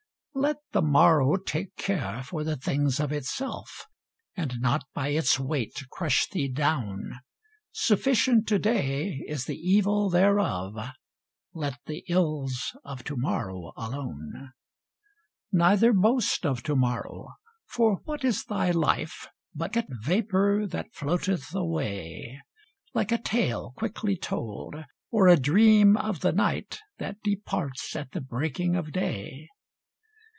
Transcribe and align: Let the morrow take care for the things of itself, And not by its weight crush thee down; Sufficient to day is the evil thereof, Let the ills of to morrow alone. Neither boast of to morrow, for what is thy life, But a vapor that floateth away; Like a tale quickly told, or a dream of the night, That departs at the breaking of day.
Let 0.33 0.59
the 0.71 0.81
morrow 0.81 1.35
take 1.35 1.75
care 1.75 2.23
for 2.23 2.45
the 2.45 2.55
things 2.55 3.01
of 3.01 3.11
itself, 3.11 3.85
And 4.35 4.59
not 4.61 4.85
by 4.93 5.09
its 5.09 5.37
weight 5.37 5.83
crush 5.91 6.25
thee 6.29 6.47
down; 6.47 7.19
Sufficient 7.73 8.47
to 8.47 8.57
day 8.57 9.23
is 9.27 9.43
the 9.45 9.57
evil 9.57 10.09
thereof, 10.09 10.73
Let 11.53 11.79
the 11.85 12.05
ills 12.07 12.75
of 12.85 13.03
to 13.03 13.17
morrow 13.17 13.73
alone. 13.75 14.53
Neither 15.51 15.91
boast 15.91 16.45
of 16.45 16.63
to 16.63 16.77
morrow, 16.77 17.35
for 17.67 17.95
what 18.05 18.23
is 18.23 18.45
thy 18.45 18.71
life, 18.71 19.27
But 19.53 19.75
a 19.75 19.85
vapor 20.05 20.65
that 20.65 20.93
floateth 20.93 21.53
away; 21.53 22.41
Like 22.93 23.11
a 23.11 23.21
tale 23.21 23.73
quickly 23.75 24.15
told, 24.15 24.75
or 25.11 25.27
a 25.27 25.37
dream 25.37 25.97
of 25.97 26.21
the 26.21 26.31
night, 26.31 26.79
That 26.99 27.21
departs 27.21 27.95
at 27.97 28.13
the 28.13 28.21
breaking 28.21 28.77
of 28.77 28.93
day. 28.93 29.47